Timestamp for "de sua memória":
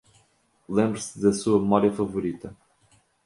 1.19-1.91